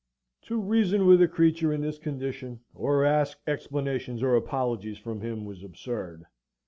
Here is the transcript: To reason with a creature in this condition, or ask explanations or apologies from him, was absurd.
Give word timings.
To 0.47 0.59
reason 0.59 1.05
with 1.05 1.21
a 1.21 1.27
creature 1.27 1.71
in 1.71 1.81
this 1.81 1.99
condition, 1.99 2.61
or 2.73 3.05
ask 3.05 3.37
explanations 3.45 4.23
or 4.23 4.35
apologies 4.35 4.97
from 4.97 5.21
him, 5.21 5.45
was 5.45 5.63
absurd. 5.63 6.25